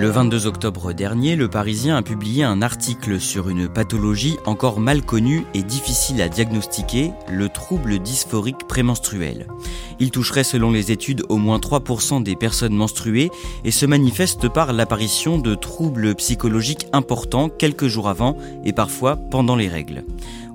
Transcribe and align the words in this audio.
Le 0.00 0.08
22 0.08 0.46
octobre 0.46 0.94
dernier, 0.94 1.36
le 1.36 1.48
Parisien 1.48 1.94
a 1.94 2.00
publié 2.00 2.42
un 2.42 2.62
article 2.62 3.20
sur 3.20 3.50
une 3.50 3.68
pathologie 3.68 4.38
encore 4.46 4.80
mal 4.80 5.02
connue 5.02 5.44
et 5.52 5.62
difficile 5.62 6.22
à 6.22 6.30
diagnostiquer, 6.30 7.12
le 7.28 7.50
trouble 7.50 7.98
dysphorique 7.98 8.66
prémenstruel. 8.66 9.46
Il 9.98 10.10
toucherait 10.10 10.42
selon 10.42 10.70
les 10.70 10.90
études 10.90 11.24
au 11.28 11.36
moins 11.36 11.58
3% 11.58 12.22
des 12.22 12.34
personnes 12.34 12.72
menstruées 12.72 13.30
et 13.62 13.70
se 13.70 13.84
manifeste 13.84 14.48
par 14.48 14.72
l'apparition 14.72 15.36
de 15.36 15.54
troubles 15.54 16.14
psychologiques 16.14 16.86
importants 16.94 17.50
quelques 17.50 17.88
jours 17.88 18.08
avant 18.08 18.38
et 18.64 18.72
parfois 18.72 19.16
pendant 19.16 19.54
les 19.54 19.68
règles. 19.68 20.04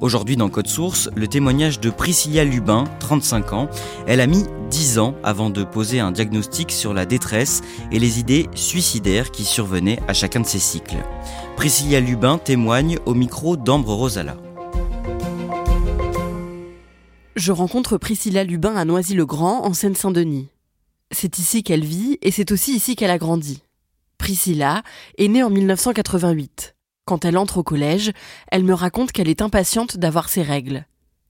Aujourd'hui 0.01 0.35
dans 0.35 0.49
Code 0.49 0.67
Source, 0.67 1.09
le 1.15 1.27
témoignage 1.27 1.79
de 1.79 1.89
Priscilla 1.89 2.43
Lubin, 2.43 2.83
35 2.99 3.53
ans. 3.53 3.69
Elle 4.07 4.19
a 4.19 4.27
mis 4.27 4.43
10 4.69 4.99
ans 4.99 5.15
avant 5.23 5.49
de 5.49 5.63
poser 5.63 5.99
un 5.99 6.11
diagnostic 6.11 6.71
sur 6.71 6.93
la 6.93 7.05
détresse 7.05 7.61
et 7.91 7.99
les 7.99 8.19
idées 8.19 8.49
suicidaires 8.55 9.31
qui 9.31 9.45
survenaient 9.45 9.99
à 10.07 10.13
chacun 10.13 10.41
de 10.41 10.45
ses 10.45 10.59
cycles. 10.59 10.97
Priscilla 11.55 12.01
Lubin 12.01 12.37
témoigne 12.37 12.99
au 13.05 13.13
micro 13.13 13.55
d'Ambre 13.55 13.93
Rosala. 13.93 14.35
Je 17.37 17.51
rencontre 17.51 17.97
Priscilla 17.97 18.43
Lubin 18.43 18.75
à 18.75 18.83
Noisy-le-Grand, 18.83 19.65
en 19.65 19.73
Seine-Saint-Denis. 19.73 20.49
C'est 21.11 21.37
ici 21.37 21.63
qu'elle 21.63 21.85
vit 21.85 22.17
et 22.21 22.31
c'est 22.31 22.51
aussi 22.51 22.75
ici 22.75 22.95
qu'elle 22.95 23.11
a 23.11 23.17
grandi. 23.17 23.61
Priscilla 24.17 24.83
est 25.17 25.27
née 25.27 25.43
en 25.43 25.49
1988. 25.49 26.74
Quand 27.05 27.23
elle 27.23 27.37
entre 27.37 27.59
au 27.59 27.63
collège, 27.63 28.11
elle 28.51 28.63
me 28.63 28.73
raconte 28.73 29.11
qu'elle 29.11 29.29
est 29.29 29.43
impatiente 29.43 29.97
d'avoir 29.97 30.27
ses 30.27 30.41
règles. 30.41 30.85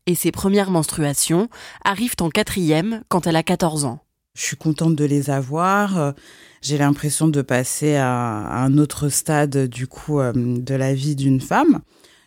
Et 0.06 0.16
ses 0.16 0.32
premières 0.32 0.72
menstruations 0.72 1.50
arrivent 1.84 2.16
en 2.22 2.30
quatrième 2.30 3.04
quand 3.10 3.28
elle 3.28 3.36
a 3.36 3.44
14 3.44 3.84
ans. 3.84 4.00
Je 4.36 4.44
suis 4.44 4.56
contente 4.56 4.96
de 4.96 5.04
les 5.04 5.30
avoir. 5.30 6.14
J'ai 6.62 6.78
l'impression 6.78 7.28
de 7.28 7.42
passer 7.42 7.96
à 7.96 8.64
un 8.64 8.78
autre 8.78 9.10
stade 9.10 9.68
du 9.68 9.88
coup 9.88 10.20
euh, 10.20 10.32
de 10.34 10.76
la 10.76 10.94
vie 10.94 11.16
d'une 11.16 11.42
femme. 11.42 11.82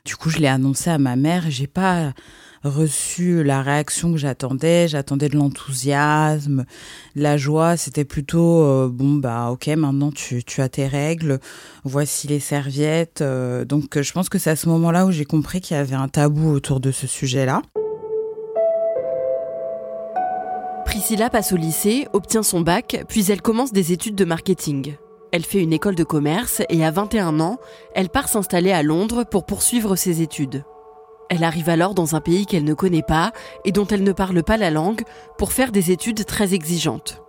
Du 0.04 0.16
coup, 0.16 0.30
je 0.30 0.38
l'ai 0.38 0.46
annoncé 0.46 0.90
à 0.90 0.98
ma 0.98 1.16
mère. 1.16 1.44
J'ai 1.48 1.66
pas 1.66 2.12
reçu 2.64 3.42
la 3.42 3.62
réaction 3.62 4.12
que 4.12 4.18
j'attendais. 4.18 4.88
J'attendais 4.88 5.28
de 5.28 5.36
l'enthousiasme, 5.36 6.64
de 7.16 7.22
la 7.22 7.36
joie. 7.36 7.76
C'était 7.76 8.04
plutôt 8.04 8.62
euh, 8.62 8.88
bon 8.90 9.14
bah 9.14 9.50
ok 9.50 9.68
maintenant 9.68 10.10
tu, 10.10 10.44
tu 10.44 10.60
as 10.60 10.68
tes 10.68 10.86
règles. 10.86 11.40
Voici 11.84 12.28
les 12.28 12.40
serviettes. 12.40 13.22
Euh, 13.22 13.64
donc 13.64 14.00
je 14.00 14.12
pense 14.12 14.28
que 14.28 14.38
c'est 14.38 14.50
à 14.50 14.56
ce 14.56 14.68
moment-là 14.68 15.06
où 15.06 15.10
j'ai 15.10 15.24
compris 15.24 15.60
qu'il 15.60 15.76
y 15.76 15.80
avait 15.80 15.94
un 15.94 16.08
tabou 16.08 16.50
autour 16.50 16.80
de 16.80 16.90
ce 16.90 17.06
sujet-là. 17.06 17.62
Priscilla 20.84 21.28
passe 21.28 21.52
au 21.52 21.56
lycée, 21.56 22.08
obtient 22.14 22.42
son 22.42 22.62
bac, 22.62 23.04
puis 23.08 23.30
elle 23.30 23.42
commence 23.42 23.72
des 23.72 23.92
études 23.92 24.14
de 24.14 24.24
marketing. 24.24 24.96
Elle 25.32 25.44
fait 25.44 25.62
une 25.62 25.74
école 25.74 25.94
de 25.94 26.04
commerce 26.04 26.62
et 26.70 26.84
à 26.84 26.90
21 26.90 27.40
ans, 27.40 27.58
elle 27.94 28.08
part 28.08 28.28
s'installer 28.28 28.72
à 28.72 28.82
Londres 28.82 29.24
pour 29.24 29.44
poursuivre 29.44 29.96
ses 29.96 30.22
études. 30.22 30.64
Elle 31.30 31.44
arrive 31.44 31.68
alors 31.68 31.94
dans 31.94 32.14
un 32.14 32.20
pays 32.20 32.46
qu'elle 32.46 32.64
ne 32.64 32.74
connaît 32.74 33.02
pas 33.02 33.32
et 33.64 33.72
dont 33.72 33.86
elle 33.86 34.02
ne 34.02 34.12
parle 34.12 34.42
pas 34.42 34.56
la 34.56 34.70
langue 34.70 35.02
pour 35.36 35.52
faire 35.52 35.72
des 35.72 35.90
études 35.90 36.24
très 36.24 36.54
exigeantes. 36.54 37.22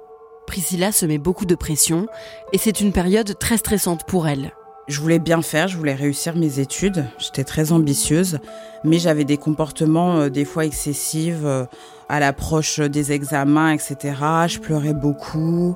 Priscilla 0.47 0.91
se 0.91 1.05
met 1.05 1.17
beaucoup 1.17 1.45
de 1.45 1.55
pression 1.55 2.07
et 2.53 2.57
c'est 2.57 2.81
une 2.81 2.93
période 2.93 3.37
très 3.37 3.57
stressante 3.57 4.05
pour 4.07 4.27
elle. 4.27 4.53
Je 4.89 4.99
voulais 5.01 5.19
bien 5.19 5.43
faire, 5.43 5.67
je 5.67 5.77
voulais 5.77 5.93
réussir 5.93 6.35
mes 6.35 6.59
études, 6.59 7.05
j'étais 7.19 7.43
très 7.43 7.71
ambitieuse, 7.71 8.39
mais 8.83 8.97
j'avais 8.97 9.23
des 9.23 9.37
comportements 9.37 10.21
euh, 10.21 10.29
des 10.29 10.45
fois 10.45 10.65
excessifs 10.65 11.35
euh, 11.43 11.65
à 12.09 12.19
l'approche 12.19 12.79
des 12.79 13.11
examens, 13.11 13.71
etc. 13.71 14.15
Je 14.47 14.57
pleurais 14.57 14.95
beaucoup, 14.95 15.75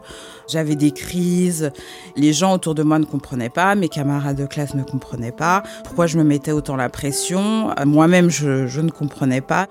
j'avais 0.50 0.76
des 0.76 0.90
crises, 0.90 1.70
les 2.16 2.34
gens 2.34 2.54
autour 2.54 2.74
de 2.74 2.82
moi 2.82 2.98
ne 2.98 3.06
comprenaient 3.06 3.52
pas, 3.52 3.76
mes 3.76 3.88
camarades 3.88 4.38
de 4.38 4.48
classe 4.48 4.74
ne 4.74 4.82
comprenaient 4.82 5.32
pas, 5.32 5.62
pourquoi 5.84 6.08
je 6.08 6.18
me 6.18 6.24
mettais 6.24 6.52
autant 6.52 6.76
la 6.76 6.90
pression, 6.90 7.70
euh, 7.70 7.86
moi-même 7.86 8.32
je, 8.32 8.66
je 8.66 8.82
ne 8.82 8.90
comprenais 8.90 9.42
pas. 9.42 9.68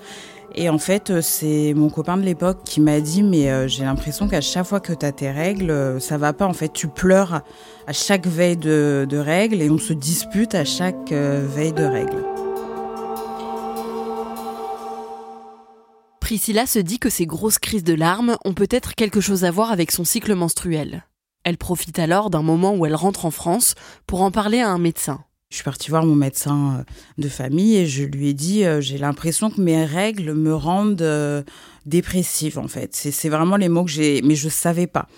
Et 0.55 0.69
en 0.69 0.79
fait, 0.79 1.11
euh, 1.11 1.23
c'est 1.23 1.73
mon 1.75 1.89
copain 1.89 2.17
de 2.17 2.23
l'époque 2.23 2.59
qui 2.65 2.81
m'a 2.81 3.01
dit 3.01 3.23
mais 3.23 3.51
euh, 3.51 3.69
j'ai 3.69 3.85
l'impression 3.85 4.29
qu'à 4.29 4.41
chaque 4.41 4.67
fois 4.67 4.81
que 4.81 4.93
tu 4.93 5.07
as 5.07 5.13
tes 5.13 5.31
règles, 5.31 5.71
euh, 5.71 5.99
ça 5.99 6.19
va 6.19 6.33
pas. 6.33 6.47
En 6.47 6.53
fait, 6.53 6.73
tu 6.73 6.89
pleures 6.89 7.43
à 7.87 7.93
chaque 7.93 8.27
veille 8.27 8.57
de, 8.57 9.07
de 9.09 9.17
règles 9.17 9.63
et 9.63 9.71
on 9.71 9.79
se 9.79 9.93
dispute 9.93 10.55
à 10.55 10.65
chaque 10.65 11.11
veille 11.11 11.73
de 11.73 11.85
règles. 11.85 12.25
Priscilla 16.21 16.67
se 16.67 16.79
dit 16.79 16.99
que 16.99 17.11
ces 17.11 17.27
grosses 17.27 17.59
crises 17.59 17.85
de 17.85 17.95
larmes 17.95 18.37
ont 18.45 18.55
peut-être 18.55 18.95
quelque 18.95 19.21
chose 19.21 19.45
à 19.45 19.51
voir 19.51 19.73
avec 19.73 19.91
son 19.91 20.05
cycle 20.05 20.35
menstruel. 20.35 21.05
Elle 21.45 21.59
profite 21.59 21.99
alors 21.99 22.31
d'un 22.31 22.43
moment 22.43 22.75
où 22.75 22.87
elle 22.87 22.95
rentre 22.95 23.27
en 23.27 23.31
France 23.31 23.75
pour 24.07 24.23
en 24.23 24.31
parler 24.31 24.61
à 24.61 24.71
un 24.71 24.79
médecin. 24.79 25.25
Je 25.53 25.57
suis 25.57 25.65
partie 25.65 25.91
voir 25.91 26.07
mon 26.07 26.15
médecin 26.15 26.79
euh, 26.79 26.83
de 27.19 27.29
famille 27.29 27.77
et 27.77 27.87
je 27.87 28.05
lui 28.05 28.29
ai 28.29 28.33
dit 28.33 28.65
euh, 28.65 28.81
j'ai 28.81 28.97
l'impression 28.97 29.51
que 29.51 29.61
mes 29.61 29.85
règles 29.85 30.33
me 30.33 30.55
rendent 30.55 31.03
euh, 31.03 31.43
dépressive 31.85 32.59
en 32.59 32.69
fait. 32.69 32.95
C'est 32.95 33.29
vraiment 33.29 33.57
les 33.57 33.69
mots 33.69 33.85
que 33.85 33.91
j'ai, 33.91 34.23
mais 34.23 34.35
je 34.35 34.49
savais 34.49 34.87
pas. 34.87 35.09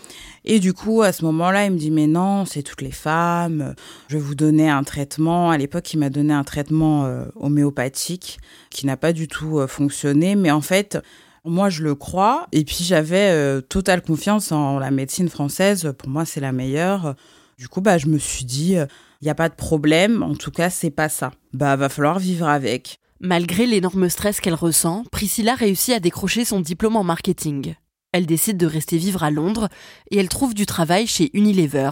Et 0.45 0.59
du 0.59 0.73
coup, 0.73 1.03
à 1.03 1.13
ce 1.13 1.25
moment-là, 1.25 1.67
il 1.67 1.71
me 1.71 1.79
dit 1.79 1.93
mais 1.93 2.09
non, 2.09 2.47
c'est 2.47 2.65
toutes 2.65 2.83
les 2.83 2.91
femmes. 2.91 3.77
Je 4.09 4.17
vais 4.17 4.23
vous 4.23 4.35
donner 4.35 4.69
un 4.69 4.83
traitement. 4.83 5.53
À 5.53 5.57
l'époque, 5.57 5.95
il 5.95 5.99
m'a 5.99 6.11
donné 6.11 6.35
un 6.35 6.43
traitement 6.43 7.09
homéopathique 7.37 8.39
qui 8.71 8.87
n'a 8.87 8.97
pas 8.97 9.13
du 9.13 9.29
tout 9.29 9.65
fonctionné, 9.69 10.35
mais 10.35 10.51
en 10.51 10.61
fait. 10.61 10.99
Moi, 11.47 11.69
je 11.69 11.83
le 11.83 11.95
crois. 11.95 12.47
Et 12.53 12.65
puis, 12.65 12.79
j'avais 12.81 13.61
totale 13.69 14.01
confiance 14.01 14.51
en 14.51 14.79
la 14.79 14.91
médecine 14.91 15.29
française. 15.29 15.93
Pour 15.99 16.09
moi, 16.09 16.25
c'est 16.25 16.41
la 16.41 16.53
meilleure. 16.53 17.15
Du 17.59 17.69
coup, 17.69 17.83
bah, 17.83 17.99
je 17.99 18.07
me 18.07 18.17
suis 18.17 18.47
dit, 18.47 18.79
il 19.25 19.29
n'y 19.29 19.31
a 19.31 19.35
pas 19.35 19.49
de 19.49 19.55
problème, 19.55 20.23
en 20.23 20.35
tout 20.35 20.51
cas, 20.51 20.69
c'est 20.69 20.91
pas 20.91 21.09
ça. 21.09 21.31
Bah, 21.55 21.77
va 21.77 21.89
falloir 21.89 22.19
vivre 22.19 22.47
avec. 22.47 22.99
Malgré 23.21 23.65
l'énorme 23.65 24.11
stress 24.11 24.39
qu'elle 24.39 24.53
ressent, 24.53 25.03
Priscilla 25.11 25.55
réussit 25.55 25.95
à 25.95 25.99
décrocher 25.99 26.45
son 26.45 26.61
diplôme 26.61 26.97
en 26.97 27.05
marketing. 27.05 27.75
Elle 28.13 28.27
décide 28.27 28.59
de 28.59 28.67
rester 28.67 28.99
vivre 28.99 29.23
à 29.23 29.31
Londres 29.31 29.71
et 30.11 30.19
elle 30.19 30.29
trouve 30.29 30.53
du 30.53 30.67
travail 30.67 31.07
chez 31.07 31.31
Unilever. 31.33 31.89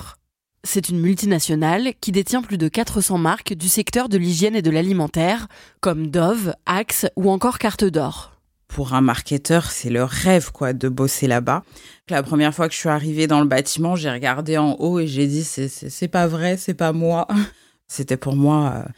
C'est 0.62 0.90
une 0.90 1.00
multinationale 1.00 1.94
qui 2.02 2.12
détient 2.12 2.42
plus 2.42 2.58
de 2.58 2.68
400 2.68 3.16
marques 3.16 3.54
du 3.54 3.68
secteur 3.68 4.10
de 4.10 4.18
l'hygiène 4.18 4.54
et 4.54 4.60
de 4.60 4.70
l'alimentaire, 4.70 5.48
comme 5.80 6.08
Dove, 6.08 6.52
Axe 6.66 7.06
ou 7.16 7.30
encore 7.30 7.58
Carte 7.58 7.84
d'Or 7.84 8.31
pour 8.72 8.94
un 8.94 9.02
marketeur, 9.02 9.70
c'est 9.70 9.90
le 9.90 10.02
rêve 10.02 10.50
quoi 10.50 10.72
de 10.72 10.88
bosser 10.88 11.26
là-bas. 11.26 11.62
La 12.08 12.22
première 12.22 12.54
fois 12.54 12.68
que 12.68 12.74
je 12.74 12.78
suis 12.78 12.88
arrivée 12.88 13.26
dans 13.26 13.40
le 13.40 13.46
bâtiment, 13.46 13.96
j'ai 13.96 14.10
regardé 14.10 14.56
en 14.56 14.72
haut 14.78 14.98
et 14.98 15.06
j'ai 15.06 15.26
dit 15.26 15.44
c'est 15.44 15.68
c'est 15.68 16.08
pas 16.08 16.26
vrai, 16.26 16.56
c'est 16.56 16.74
pas 16.74 16.92
moi. 16.92 17.28
C'était 17.86 18.16
pour 18.16 18.34
moi 18.34 18.72
euh, 18.74 18.88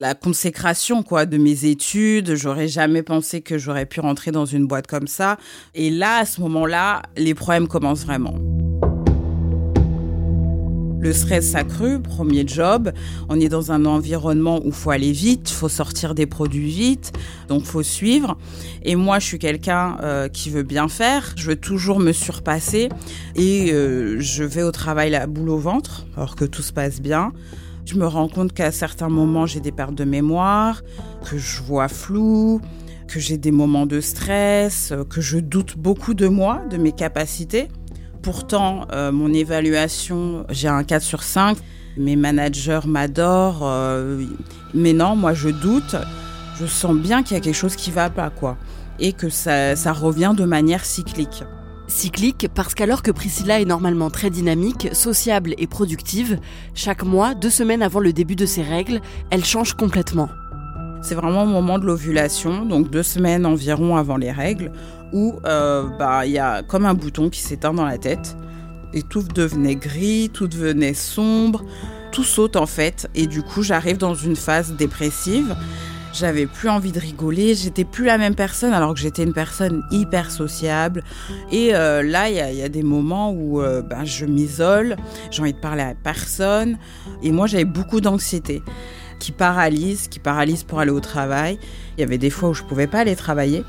la 0.00 0.14
consécration 0.14 1.02
quoi 1.02 1.24
de 1.24 1.38
mes 1.38 1.64
études. 1.64 2.34
J'aurais 2.34 2.68
jamais 2.68 3.02
pensé 3.02 3.40
que 3.40 3.56
j'aurais 3.56 3.86
pu 3.86 4.00
rentrer 4.00 4.30
dans 4.30 4.44
une 4.44 4.66
boîte 4.66 4.86
comme 4.86 5.06
ça. 5.06 5.38
Et 5.74 5.90
là, 5.90 6.18
à 6.18 6.24
ce 6.26 6.42
moment-là, 6.42 7.02
les 7.16 7.34
problèmes 7.34 7.68
commencent 7.68 8.04
vraiment. 8.04 8.53
Le 11.04 11.12
stress 11.12 11.50
s'accrut, 11.50 12.00
premier 12.00 12.48
job. 12.48 12.90
On 13.28 13.38
est 13.38 13.50
dans 13.50 13.72
un 13.72 13.84
environnement 13.84 14.62
où 14.64 14.72
faut 14.72 14.88
aller 14.88 15.12
vite, 15.12 15.50
faut 15.50 15.68
sortir 15.68 16.14
des 16.14 16.24
produits 16.24 16.70
vite, 16.70 17.12
donc 17.46 17.64
faut 17.64 17.82
suivre. 17.82 18.38
Et 18.84 18.96
moi, 18.96 19.18
je 19.18 19.26
suis 19.26 19.38
quelqu'un 19.38 19.98
euh, 20.02 20.28
qui 20.28 20.48
veut 20.48 20.62
bien 20.62 20.88
faire. 20.88 21.34
Je 21.36 21.50
veux 21.50 21.56
toujours 21.56 22.00
me 22.00 22.12
surpasser 22.12 22.88
et 23.36 23.70
euh, 23.74 24.18
je 24.18 24.44
vais 24.44 24.62
au 24.62 24.70
travail 24.70 25.10
la 25.10 25.26
boule 25.26 25.50
au 25.50 25.58
ventre, 25.58 26.06
alors 26.16 26.36
que 26.36 26.46
tout 26.46 26.62
se 26.62 26.72
passe 26.72 27.02
bien. 27.02 27.34
Je 27.84 27.96
me 27.96 28.06
rends 28.06 28.28
compte 28.28 28.54
qu'à 28.54 28.72
certains 28.72 29.10
moments, 29.10 29.44
j'ai 29.44 29.60
des 29.60 29.72
pertes 29.72 29.94
de 29.94 30.04
mémoire, 30.04 30.80
que 31.28 31.36
je 31.36 31.60
vois 31.60 31.88
flou, 31.88 32.62
que 33.08 33.20
j'ai 33.20 33.36
des 33.36 33.50
moments 33.50 33.84
de 33.84 34.00
stress, 34.00 34.94
que 35.10 35.20
je 35.20 35.36
doute 35.36 35.76
beaucoup 35.76 36.14
de 36.14 36.28
moi, 36.28 36.62
de 36.70 36.78
mes 36.78 36.92
capacités. 36.92 37.68
Pourtant, 38.24 38.86
euh, 38.90 39.12
mon 39.12 39.34
évaluation, 39.34 40.46
j'ai 40.48 40.68
un 40.68 40.82
4 40.82 41.02
sur 41.02 41.22
5. 41.22 41.58
Mes 41.98 42.16
managers 42.16 42.80
m'adorent. 42.86 43.60
Euh, 43.64 44.24
mais 44.72 44.94
non, 44.94 45.14
moi, 45.14 45.34
je 45.34 45.50
doute. 45.50 45.94
Je 46.58 46.64
sens 46.64 46.96
bien 46.96 47.22
qu'il 47.22 47.36
y 47.36 47.36
a 47.36 47.42
quelque 47.42 47.54
chose 47.54 47.76
qui 47.76 47.90
va 47.90 48.08
pas, 48.08 48.30
quoi. 48.30 48.56
Et 48.98 49.12
que 49.12 49.28
ça, 49.28 49.76
ça 49.76 49.92
revient 49.92 50.32
de 50.34 50.46
manière 50.46 50.86
cyclique. 50.86 51.44
Cyclique 51.86 52.48
parce 52.54 52.74
qu'alors 52.74 53.02
que 53.02 53.10
Priscilla 53.10 53.60
est 53.60 53.66
normalement 53.66 54.08
très 54.08 54.30
dynamique, 54.30 54.88
sociable 54.94 55.54
et 55.58 55.66
productive, 55.66 56.38
chaque 56.74 57.02
mois, 57.02 57.34
deux 57.34 57.50
semaines 57.50 57.82
avant 57.82 58.00
le 58.00 58.14
début 58.14 58.36
de 58.36 58.46
ses 58.46 58.62
règles, 58.62 59.02
elle 59.28 59.44
change 59.44 59.74
complètement. 59.74 60.30
C'est 61.04 61.14
vraiment 61.14 61.42
au 61.42 61.46
moment 61.46 61.78
de 61.78 61.84
l'ovulation, 61.84 62.64
donc 62.64 62.90
deux 62.90 63.02
semaines 63.02 63.44
environ 63.44 63.98
avant 63.98 64.16
les 64.16 64.32
règles, 64.32 64.72
où 65.12 65.34
euh, 65.44 65.82
bah, 65.98 66.24
il 66.24 66.32
y 66.32 66.38
a 66.38 66.62
comme 66.62 66.86
un 66.86 66.94
bouton 66.94 67.28
qui 67.28 67.40
s'éteint 67.40 67.74
dans 67.74 67.84
la 67.84 67.98
tête. 67.98 68.38
Et 68.94 69.02
tout 69.02 69.22
devenait 69.22 69.76
gris, 69.76 70.30
tout 70.32 70.48
devenait 70.48 70.94
sombre, 70.94 71.62
tout 72.10 72.24
saute 72.24 72.56
en 72.56 72.64
fait. 72.64 73.10
Et 73.14 73.26
du 73.26 73.42
coup, 73.42 73.62
j'arrive 73.62 73.98
dans 73.98 74.14
une 74.14 74.34
phase 74.34 74.76
dépressive. 74.76 75.54
J'avais 76.14 76.46
plus 76.46 76.70
envie 76.70 76.92
de 76.92 77.00
rigoler, 77.00 77.54
j'étais 77.54 77.84
plus 77.84 78.06
la 78.06 78.16
même 78.16 78.34
personne 78.34 78.72
alors 78.72 78.94
que 78.94 79.00
j'étais 79.00 79.24
une 79.24 79.34
personne 79.34 79.82
hyper 79.90 80.30
sociable. 80.30 81.04
Et 81.52 81.74
euh, 81.74 82.02
là, 82.02 82.30
il 82.30 82.56
y, 82.56 82.62
a 82.62 82.68
des 82.70 82.82
moments 82.82 83.30
où 83.30 83.60
ben, 83.60 84.06
je 84.06 84.24
m'isole, 84.24 84.96
j'ai 85.30 85.42
envie 85.42 85.52
de 85.52 85.58
parler 85.58 85.82
à 85.82 85.92
personne. 85.94 86.78
Et 87.22 87.30
moi, 87.30 87.46
j'avais 87.46 87.66
beaucoup 87.66 88.00
d'anxiété 88.00 88.62
qui 89.18 89.32
paralyse, 89.32 90.08
qui 90.08 90.18
paralyse 90.18 90.62
pour 90.62 90.80
aller 90.80 90.90
au 90.90 91.00
travail. 91.00 91.58
Il 91.96 92.00
y 92.00 92.04
avait 92.04 92.18
des 92.18 92.30
fois 92.30 92.50
où 92.50 92.54
je 92.54 92.62
pouvais 92.62 92.86
pas 92.86 93.00
aller 93.00 93.16
travailler 93.16 93.64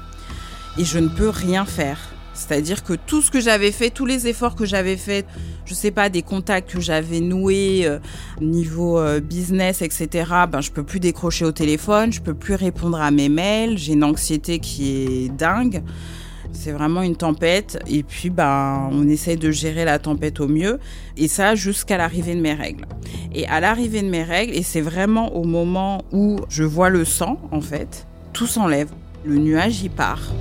et 0.78 0.86
je 0.86 1.00
ne 1.00 1.08
peux 1.08 1.30
rien 1.30 1.66
faire. 1.66 2.00
C'est-à-dire 2.36 2.84
que 2.84 2.94
tout 2.94 3.22
ce 3.22 3.32
que 3.32 3.40
j'avais 3.40 3.72
fait, 3.72 3.90
tous 3.90 4.06
les 4.06 4.28
efforts 4.28 4.56
que 4.56 4.66
j'avais 4.66 4.98
faits, 4.98 5.26
je 5.66 5.74
sais 5.74 5.92
pas, 5.92 6.10
des 6.10 6.22
contacts 6.22 6.74
que 6.74 6.82
j'avais 6.82 7.22
noués 7.22 7.84
euh, 7.86 8.00
niveau 8.42 9.00
euh, 9.00 9.22
business, 9.22 9.82
etc. 9.82 10.30
Ben 10.52 10.60
je 10.60 10.72
peux 10.72 10.84
plus 10.84 11.00
décrocher 11.00 11.46
au 11.46 11.54
téléphone, 11.54 12.12
je 12.12 12.22
peux 12.22 12.34
plus 12.34 12.56
répondre 12.56 13.00
à 13.00 13.10
mes 13.10 13.30
mails, 13.30 13.78
j'ai 13.78 13.94
une 13.94 14.04
anxiété 14.04 14.60
qui 14.60 15.04
est 15.04 15.30
dingue. 15.30 15.82
C'est 16.56 16.72
vraiment 16.72 17.04
une 17.04 17.16
tempête 17.16 17.78
et 17.86 18.02
puis 18.02 18.30
ben 18.30 18.90
on 18.92 19.08
essaye 19.08 19.38
de 19.38 19.52
gérer 19.52 19.86
la 19.86 20.00
tempête 20.00 20.40
au 20.40 20.48
mieux 20.48 20.80
et 21.16 21.28
ça 21.28 21.54
jusqu'à 21.54 21.98
l'arrivée 21.98 22.34
de 22.34 22.42
mes 22.42 22.54
règles. 22.54 22.86
Et 23.34 23.46
à 23.48 23.60
l'arrivée 23.60 24.02
de 24.02 24.10
mes 24.10 24.24
règles 24.24 24.54
et 24.54 24.64
c'est 24.64 24.82
vraiment 24.82 25.36
au 25.36 25.44
moment 25.44 26.04
où 26.12 26.40
je 26.50 26.64
vois 26.64 26.90
le 26.90 27.06
sang 27.06 27.40
en 27.52 27.62
fait, 27.62 28.08
tout 28.34 28.48
s'enlève, 28.48 28.90
le 29.26 29.38
nuage 29.38 29.84
y 29.84 29.90
part. 29.90 30.32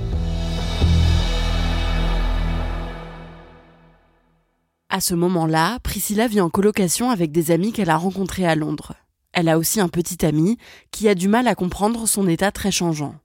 À 4.89 5.01
ce 5.01 5.13
moment-là, 5.13 5.79
Priscilla 5.83 6.27
vit 6.27 6.41
en 6.41 6.49
colocation 6.49 7.09
avec 7.11 7.31
des 7.31 7.51
amis 7.51 7.73
qu'elle 7.73 7.89
a 7.89 7.97
rencontrés 7.97 8.47
à 8.47 8.55
Londres. 8.55 8.93
Elle 9.33 9.49
a 9.49 9.57
aussi 9.57 9.81
un 9.81 9.89
petit 9.89 10.25
ami 10.25 10.57
qui 10.89 11.09
a 11.09 11.15
du 11.15 11.27
mal 11.27 11.47
à 11.47 11.55
comprendre 11.55 12.07
son 12.07 12.27
état 12.29 12.51
très 12.51 12.71
changeant. 12.71 13.15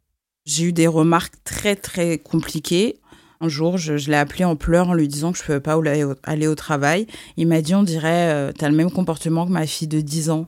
J'ai 0.46 0.64
eu 0.64 0.72
des 0.72 0.86
remarques 0.86 1.34
très 1.44 1.76
très 1.76 2.18
compliquées. 2.18 2.96
Un 3.40 3.48
jour, 3.48 3.78
je, 3.78 3.94
l'ai 3.94 4.16
appelé 4.16 4.44
en 4.44 4.56
pleurs 4.56 4.88
en 4.88 4.94
lui 4.94 5.08
disant 5.08 5.32
que 5.32 5.38
je 5.38 5.42
ne 5.42 5.46
pouvais 5.46 5.60
pas 5.60 5.78
aller 6.24 6.46
au, 6.46 6.54
travail. 6.54 7.06
Il 7.38 7.48
m'a 7.48 7.62
dit, 7.62 7.74
on 7.74 7.82
dirait, 7.82 8.30
euh, 8.32 8.52
tu 8.56 8.64
as 8.64 8.68
le 8.68 8.76
même 8.76 8.90
comportement 8.90 9.46
que 9.46 9.52
ma 9.52 9.66
fille 9.66 9.88
de 9.88 10.00
10 10.00 10.30
ans 10.30 10.46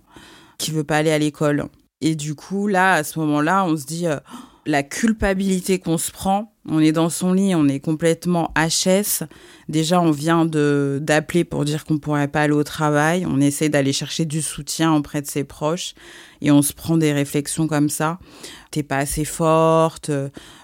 qui 0.59 0.73
veut 0.73 0.85
pas 0.85 0.99
aller 0.99 1.11
à 1.11 1.19
l'école. 1.19 1.67
Et 2.03 2.15
du 2.15 2.35
coup, 2.35 2.67
là, 2.67 2.95
à 2.95 3.05
ce 3.05 3.19
moment-là, 3.21 3.65
on 3.65 3.77
se 3.77 3.87
dit, 3.87 4.07
euh, 4.07 4.19
la 4.67 4.83
culpabilité 4.83 5.79
qu'on 5.79 5.99
se 5.99 6.11
prend. 6.11 6.53
On 6.69 6.79
est 6.79 6.93
dans 6.93 7.11
son 7.11 7.33
lit, 7.33 7.55
on 7.55 7.67
est 7.67 7.81
complètement 7.81 8.53
HS. 8.57 9.25
Déjà, 9.69 10.01
on 10.01 10.13
vient 10.13 10.45
de 10.45 11.01
d'appeler 11.03 11.45
pour 11.45 11.65
dire 11.65 11.85
qu'on 11.85 11.99
pourrait 11.99 12.29
pas 12.29 12.43
aller 12.43 12.53
au 12.53 12.63
travail. 12.63 13.27
On 13.27 13.41
essaie 13.41 13.69
d'aller 13.69 13.93
chercher 13.93 14.25
du 14.25 14.41
soutien 14.41 14.95
auprès 14.95 15.21
de 15.23 15.27
ses 15.27 15.43
proches 15.43 15.95
et 16.41 16.53
on 16.53 16.63
se 16.63 16.73
prend 16.73 16.97
des 16.97 17.13
réflexions 17.13 17.67
comme 17.67 17.89
ça. 17.89 18.19
T'es 18.71 18.85
pas 18.85 18.99
assez 18.99 19.25
forte. 19.25 20.11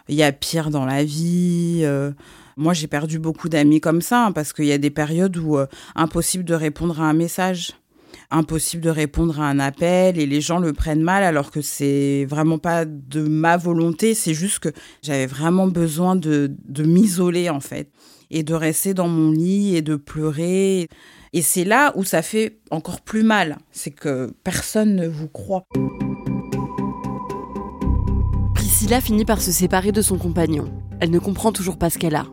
Il 0.09 0.15
y 0.15 0.23
a 0.23 0.31
pire 0.31 0.71
dans 0.71 0.87
la 0.87 1.03
vie. 1.03 1.81
Euh. 1.83 2.13
Moi, 2.57 2.75
j'ai 2.75 2.89
perdu 2.89 3.19
beaucoup 3.19 3.49
d'amis 3.49 3.81
comme 3.81 4.03
ça 4.03 4.27
hein, 4.27 4.33
parce 4.33 4.53
qu'il 4.53 4.65
y 4.67 4.73
a 4.73 4.79
des 4.79 4.91
périodes 4.91 5.37
où 5.37 5.57
euh, 5.57 5.67
impossible 5.95 6.45
de 6.45 6.55
répondre 6.55 7.01
à 7.01 7.05
un 7.05 7.13
message 7.13 7.75
impossible 8.31 8.83
de 8.83 8.91
répondre 8.91 9.41
à 9.41 9.49
un 9.49 9.59
appel 9.59 10.19
et 10.19 10.27
les 10.27 10.41
gens 10.41 10.59
le 10.59 10.73
prennent 10.73 11.03
mal 11.03 11.23
alors 11.23 11.51
que 11.51 11.63
c'est 11.63 12.27
vraiment 12.29 12.59
pas 12.59 12.85
de 12.85 13.23
ma 13.23 13.57
volonté, 13.57 14.15
c'est 14.15 14.35
juste 14.35 14.59
que 14.59 14.69
j'avais 15.03 15.27
vraiment 15.27 15.67
besoin 15.67 16.17
de, 16.17 16.55
de 16.69 16.83
m'isoler 16.83 17.51
en 17.51 17.61
fait 17.61 17.91
et 18.31 18.43
de 18.43 18.55
rester 18.55 18.95
dans 18.95 19.09
mon 19.09 19.31
lit 19.31 19.77
et 19.77 19.83
de 19.83 19.97
pleurer. 19.97 20.89
Et 21.33 21.43
c'est 21.43 21.65
là 21.65 21.93
où 21.97 22.05
ça 22.05 22.23
fait 22.23 22.59
encore 22.71 23.01
plus 23.01 23.23
mal, 23.23 23.59
c'est 23.71 23.91
que 23.91 24.33
personne 24.45 24.97
ne 24.97 25.09
vous 25.09 25.29
croit. 25.29 25.65
Priscilla 28.55 29.01
finit 29.01 29.25
par 29.25 29.41
se 29.41 29.53
séparer 29.53 29.93
de 29.93 30.03
son 30.03 30.19
compagnon. 30.19 30.71
Elle 31.01 31.11
ne 31.11 31.19
comprend 31.19 31.53
toujours 31.53 31.79
pas 31.79 31.91
ce 31.91 31.99
qu'elle 31.99 32.17
a. 32.17 32.27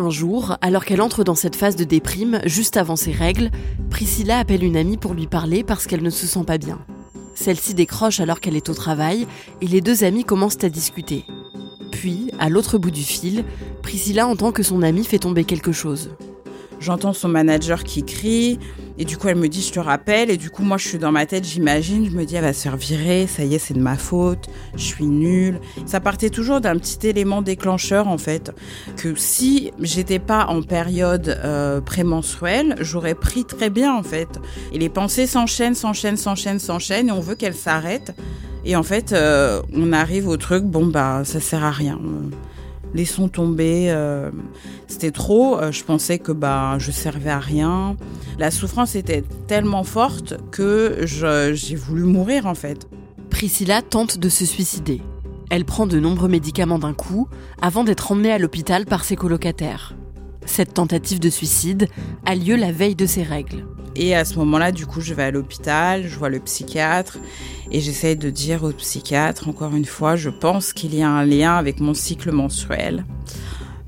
Un 0.00 0.08
jour, 0.08 0.56
alors 0.62 0.86
qu'elle 0.86 1.02
entre 1.02 1.24
dans 1.24 1.34
cette 1.34 1.56
phase 1.56 1.76
de 1.76 1.84
déprime, 1.84 2.40
juste 2.46 2.78
avant 2.78 2.96
ses 2.96 3.12
règles, 3.12 3.50
Priscilla 3.90 4.38
appelle 4.38 4.64
une 4.64 4.78
amie 4.78 4.96
pour 4.96 5.12
lui 5.12 5.26
parler 5.26 5.62
parce 5.62 5.86
qu'elle 5.86 6.02
ne 6.02 6.08
se 6.08 6.26
sent 6.26 6.44
pas 6.46 6.56
bien. 6.56 6.78
Celle-ci 7.34 7.74
décroche 7.74 8.18
alors 8.18 8.40
qu'elle 8.40 8.56
est 8.56 8.70
au 8.70 8.74
travail 8.74 9.26
et 9.60 9.66
les 9.66 9.82
deux 9.82 10.02
amies 10.02 10.24
commencent 10.24 10.64
à 10.64 10.70
discuter. 10.70 11.26
Puis, 11.92 12.30
à 12.38 12.48
l'autre 12.48 12.78
bout 12.78 12.90
du 12.90 13.02
fil, 13.02 13.44
Priscilla 13.82 14.26
entend 14.26 14.52
que 14.52 14.62
son 14.62 14.80
amie 14.80 15.04
fait 15.04 15.18
tomber 15.18 15.44
quelque 15.44 15.72
chose. 15.72 16.08
J'entends 16.78 17.12
son 17.12 17.28
manager 17.28 17.84
qui 17.84 18.02
crie, 18.02 18.58
et 19.00 19.06
du 19.06 19.16
coup, 19.16 19.28
elle 19.28 19.36
me 19.36 19.48
dit, 19.48 19.62
je 19.62 19.72
te 19.72 19.80
rappelle. 19.80 20.30
Et 20.30 20.36
du 20.36 20.50
coup, 20.50 20.62
moi, 20.62 20.76
je 20.76 20.86
suis 20.86 20.98
dans 20.98 21.10
ma 21.10 21.24
tête, 21.24 21.46
j'imagine, 21.46 22.04
je 22.04 22.14
me 22.14 22.26
dis, 22.26 22.36
elle 22.36 22.44
va 22.44 22.52
se 22.52 22.60
faire 22.60 22.76
virer, 22.76 23.26
ça 23.26 23.42
y 23.44 23.54
est, 23.54 23.58
c'est 23.58 23.72
de 23.72 23.80
ma 23.80 23.96
faute, 23.96 24.50
je 24.74 24.84
suis 24.84 25.06
nulle. 25.06 25.58
Ça 25.86 26.00
partait 26.00 26.28
toujours 26.28 26.60
d'un 26.60 26.76
petit 26.76 27.06
élément 27.06 27.40
déclencheur, 27.40 28.08
en 28.08 28.18
fait, 28.18 28.52
que 28.98 29.14
si 29.14 29.72
j'étais 29.80 30.18
pas 30.18 30.44
en 30.48 30.60
période 30.60 31.40
euh, 31.42 31.80
prémenstruelle, 31.80 32.76
j'aurais 32.80 33.14
pris 33.14 33.46
très 33.46 33.70
bien, 33.70 33.94
en 33.94 34.02
fait. 34.02 34.38
Et 34.70 34.78
les 34.78 34.90
pensées 34.90 35.26
s'enchaînent, 35.26 35.74
s'enchaînent, 35.74 36.18
s'enchaînent, 36.18 36.58
s'enchaînent, 36.58 37.08
et 37.08 37.12
on 37.12 37.20
veut 37.20 37.36
qu'elles 37.36 37.54
s'arrêtent. 37.54 38.14
Et 38.66 38.76
en 38.76 38.82
fait, 38.82 39.14
euh, 39.14 39.62
on 39.72 39.94
arrive 39.94 40.28
au 40.28 40.36
truc, 40.36 40.64
bon, 40.64 40.86
bah, 40.86 41.22
ça 41.24 41.40
sert 41.40 41.64
à 41.64 41.70
rien 41.70 41.98
laissons 42.94 43.28
tomber. 43.28 43.90
Euh, 43.90 44.30
c'était 44.88 45.10
trop. 45.10 45.58
Euh, 45.58 45.72
je 45.72 45.84
pensais 45.84 46.18
que 46.18 46.32
bah 46.32 46.76
je 46.78 46.90
servais 46.90 47.30
à 47.30 47.38
rien. 47.38 47.96
La 48.38 48.50
souffrance 48.50 48.94
était 48.94 49.24
tellement 49.46 49.84
forte 49.84 50.34
que 50.50 51.00
j'ai 51.04 51.76
voulu 51.76 52.04
mourir 52.04 52.46
en 52.46 52.54
fait. 52.54 52.88
Priscilla 53.30 53.82
tente 53.82 54.18
de 54.18 54.28
se 54.28 54.44
suicider. 54.44 55.02
Elle 55.50 55.64
prend 55.64 55.86
de 55.86 55.98
nombreux 55.98 56.28
médicaments 56.28 56.78
d'un 56.78 56.94
coup 56.94 57.28
avant 57.60 57.84
d'être 57.84 58.12
emmenée 58.12 58.32
à 58.32 58.38
l'hôpital 58.38 58.86
par 58.86 59.04
ses 59.04 59.16
colocataires. 59.16 59.94
Cette 60.46 60.74
tentative 60.74 61.20
de 61.20 61.30
suicide 61.30 61.88
a 62.24 62.34
lieu 62.34 62.56
la 62.56 62.72
veille 62.72 62.94
de 62.94 63.06
ses 63.06 63.22
règles. 63.22 63.66
Et 64.02 64.14
à 64.14 64.24
ce 64.24 64.36
moment-là, 64.38 64.72
du 64.72 64.86
coup, 64.86 65.02
je 65.02 65.12
vais 65.12 65.24
à 65.24 65.30
l'hôpital, 65.30 66.08
je 66.08 66.18
vois 66.18 66.30
le 66.30 66.40
psychiatre 66.40 67.18
et 67.70 67.80
j'essaye 67.80 68.16
de 68.16 68.30
dire 68.30 68.64
au 68.64 68.72
psychiatre, 68.72 69.46
encore 69.46 69.74
une 69.74 69.84
fois, 69.84 70.16
je 70.16 70.30
pense 70.30 70.72
qu'il 70.72 70.94
y 70.94 71.02
a 71.02 71.08
un 71.10 71.26
lien 71.26 71.58
avec 71.58 71.80
mon 71.80 71.92
cycle 71.92 72.32
menstruel. 72.32 73.04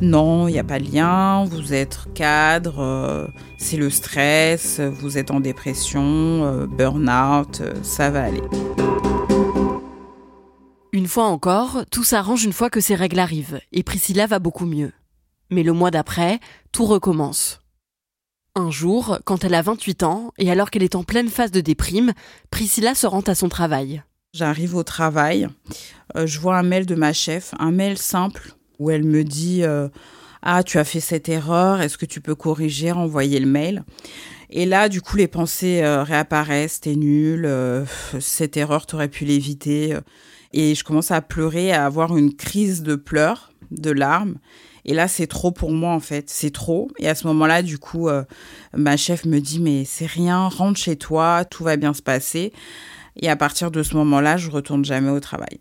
Non, 0.03 0.49
il 0.49 0.53
n'y 0.53 0.59
a 0.59 0.65
pas 0.65 0.79
de 0.79 0.85
lien, 0.85 1.47
vous 1.47 1.73
êtes 1.73 2.09
cadre, 2.13 2.81
euh, 2.81 3.27
c'est 3.57 3.79
le 3.79 3.89
stress, 3.89 4.81
vous 4.81 5.17
êtes 5.17 5.31
en 5.31 5.41
dépression, 5.41 6.03
euh, 6.03 6.67
burn-out, 6.67 7.63
euh, 7.63 7.73
ça 7.83 8.11
va 8.11 8.25
aller. 8.25 8.43
Une 10.93 11.07
fois 11.07 11.25
encore, 11.25 11.85
tout 11.91 12.05
s'arrange 12.05 12.45
une 12.45 12.53
fois 12.53 12.69
que 12.69 12.81
ces 12.81 12.97
règles 12.97 13.19
arrivent, 13.19 13.61
et 13.73 13.83
Priscilla 13.83 14.27
va 14.27 14.41
beaucoup 14.41 14.67
mieux. 14.67 14.93
Mais 15.49 15.63
le 15.63 15.73
mois 15.73 15.91
d'après, 15.91 16.39
tout 16.71 16.85
recommence. 16.85 17.62
Un 18.55 18.71
jour, 18.71 19.19
quand 19.25 19.45
elle 19.45 19.55
a 19.55 19.63
28 19.63 20.03
ans, 20.03 20.35
et 20.37 20.51
alors 20.51 20.71
qu'elle 20.71 20.83
est 20.83 20.95
en 20.95 21.05
pleine 21.05 21.31
phase 21.31 21.53
de 21.53 21.63
déprime, 21.63 22.13
Priscilla 22.51 22.95
se 22.95 23.07
rend 23.07 23.23
à 23.23 23.35
son 23.35 23.49
travail. 23.49 24.03
J'arrive 24.35 24.77
au 24.77 24.83
travail, 24.83 25.49
euh, 26.17 26.27
je 26.27 26.39
vois 26.39 26.59
un 26.59 26.63
mail 26.63 26.85
de 26.85 26.95
ma 26.95 27.15
chef, 27.15 27.55
un 27.59 27.71
mail 27.71 27.97
simple, 27.97 28.55
où 28.79 28.91
elle 28.91 29.05
me 29.05 29.25
dit 29.25 29.63
euh, 29.63 29.89
Ah, 30.43 30.63
tu 30.63 30.79
as 30.79 30.85
fait 30.85 31.01
cette 31.01 31.31
erreur, 31.31 31.81
est-ce 31.81 31.97
que 31.97 32.05
tu 32.05 32.21
peux 32.21 32.35
corriger, 32.35 32.93
envoyer 32.93 33.41
le 33.41 33.47
mail? 33.47 33.85
Et 34.51 34.67
là, 34.67 34.91
du 34.91 35.01
coup, 35.01 35.17
les 35.17 35.29
pensées 35.29 35.81
euh, 35.83 36.03
réapparaissent, 36.03 36.81
t'es 36.81 36.95
nul, 36.95 37.49
cette 38.21 38.59
erreur, 38.59 38.85
t'aurais 38.85 39.09
pu 39.09 39.25
l'éviter. 39.25 39.97
Et 40.53 40.75
je 40.75 40.85
commence 40.85 41.11
à 41.11 41.23
pleurer, 41.23 41.73
à 41.73 41.87
avoir 41.87 42.19
une 42.19 42.35
crise 42.35 42.83
de 42.83 42.97
pleurs, 42.97 43.52
de 43.79 43.91
larmes. 43.91 44.37
Et 44.85 44.95
là, 44.95 45.07
c'est 45.09 45.27
trop 45.27 45.53
pour 45.53 45.71
moi, 45.71 45.93
en 45.93 46.01
fait. 46.01 46.29
C'est 46.29 46.53
trop. 46.53 46.91
Et 46.99 47.09
à 47.09 47.15
ce 47.15 47.27
moment-là, 47.29 47.63
du 47.63 47.79
coup, 47.79 48.09
euh, 48.09 48.25
ma 48.77 48.97
chef 48.97 49.25
me 49.25 49.39
dit, 49.41 49.61
mais 49.61 49.85
c'est 49.85 50.07
rien, 50.07 50.49
rentre 50.49 50.79
chez 50.79 50.97
toi, 50.97 51.45
tout 51.45 51.65
va 51.65 51.77
bien 51.77 51.95
se 51.95 52.03
passer. 52.03 52.53
Et 53.17 53.29
à 53.29 53.37
partir 53.37 53.71
de 53.71 53.83
ce 53.83 53.95
moment-là, 53.97 54.37
je 54.37 54.51
retourne 54.51 54.85
jamais 54.85 55.11
au 55.11 55.21
travail. 55.21 55.59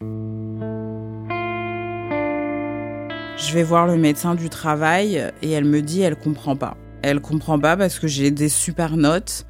Je 3.38 3.54
vais 3.54 3.64
voir 3.64 3.88
le 3.88 3.98
médecin 3.98 4.36
du 4.36 4.50
travail 4.50 5.32
et 5.42 5.52
elle 5.52 5.66
me 5.66 5.82
dit, 5.82 6.02
elle 6.02 6.16
comprend 6.16 6.56
pas. 6.56 6.78
Elle 7.02 7.20
comprend 7.20 7.60
pas 7.60 7.76
parce 7.76 8.00
que 8.00 8.08
j'ai 8.08 8.32
des 8.32 8.50
super 8.50 8.96
notes, 8.96 9.46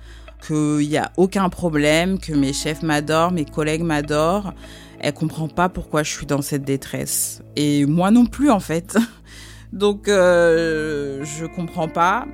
qu'il 0.46 0.90
n'y 0.90 0.98
a 0.98 1.12
aucun 1.18 1.50
problème, 1.50 2.18
que 2.18 2.34
mes 2.34 2.54
chefs 2.54 2.82
m'adorent, 2.82 3.32
mes 3.32 3.46
collègues 3.46 3.84
m'adorent. 3.84 4.54
Elle 5.02 5.14
comprend 5.14 5.48
pas 5.48 5.68
pourquoi 5.68 6.04
je 6.04 6.12
suis 6.12 6.28
dans 6.28 6.44
cette 6.44 6.64
détresse. 6.64 7.42
Et 7.56 7.86
moi 7.86 8.12
non 8.12 8.28
plus, 8.28 8.52
en 8.52 8.60
fait. 8.60 8.98
Donc, 9.74 10.08
euh, 10.08 11.26
je 11.26 11.46
comprends 11.46 11.88
pas. 11.88 12.28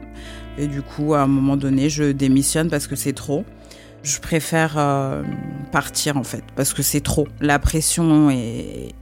Et 0.57 0.67
du 0.67 0.81
coup, 0.81 1.13
à 1.13 1.21
un 1.21 1.27
moment 1.27 1.55
donné, 1.55 1.89
je 1.89 2.03
démissionne 2.03 2.69
parce 2.69 2.87
que 2.87 2.95
c'est 2.95 3.13
trop. 3.13 3.45
Je 4.03 4.19
préfère 4.19 4.75
euh, 4.77 5.23
partir, 5.71 6.17
en 6.17 6.23
fait, 6.23 6.43
parce 6.55 6.73
que 6.73 6.83
c'est 6.83 7.01
trop. 7.01 7.27
La 7.39 7.57
pression 7.57 8.29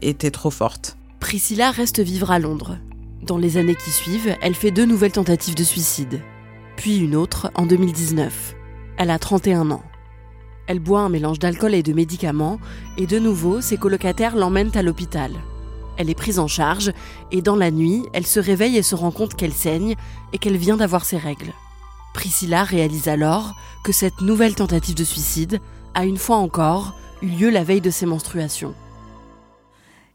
était 0.01 0.31
trop 0.31 0.51
forte. 0.51 0.97
Priscilla 1.19 1.71
reste 1.71 2.01
vivre 2.01 2.29
à 2.29 2.37
Londres. 2.37 2.77
Dans 3.23 3.39
les 3.39 3.57
années 3.57 3.75
qui 3.75 3.89
suivent, 3.89 4.35
elle 4.41 4.53
fait 4.53 4.69
deux 4.69 4.85
nouvelles 4.85 5.13
tentatives 5.13 5.55
de 5.55 5.63
suicide, 5.63 6.21
puis 6.77 6.97
une 6.97 7.15
autre 7.15 7.49
en 7.55 7.65
2019. 7.65 8.53
Elle 8.97 9.09
a 9.09 9.17
31 9.17 9.71
ans. 9.71 9.83
Elle 10.67 10.79
boit 10.79 11.01
un 11.01 11.09
mélange 11.09 11.39
d'alcool 11.39 11.75
et 11.75 11.83
de 11.83 11.93
médicaments, 11.93 12.59
et 12.97 13.05
de 13.05 13.19
nouveau, 13.19 13.61
ses 13.61 13.77
colocataires 13.77 14.35
l'emmènent 14.35 14.75
à 14.75 14.81
l'hôpital. 14.81 15.31
Elle 15.97 16.09
est 16.09 16.15
prise 16.15 16.39
en 16.39 16.47
charge, 16.47 16.91
et 17.31 17.41
dans 17.41 17.55
la 17.55 17.71
nuit, 17.71 18.03
elle 18.13 18.25
se 18.25 18.39
réveille 18.39 18.77
et 18.77 18.83
se 18.83 18.95
rend 18.95 19.11
compte 19.11 19.35
qu'elle 19.35 19.53
saigne 19.53 19.95
et 20.33 20.37
qu'elle 20.37 20.57
vient 20.57 20.77
d'avoir 20.77 21.05
ses 21.05 21.17
règles. 21.17 21.53
Priscilla 22.13 22.63
réalise 22.63 23.07
alors 23.07 23.53
que 23.83 23.91
cette 23.91 24.21
nouvelle 24.21 24.55
tentative 24.55 24.95
de 24.95 25.03
suicide 25.03 25.59
a 25.93 26.05
une 26.05 26.17
fois 26.17 26.37
encore 26.37 26.95
eu 27.21 27.27
lieu 27.27 27.49
la 27.49 27.63
veille 27.63 27.81
de 27.81 27.91
ses 27.91 28.05
menstruations. 28.05 28.73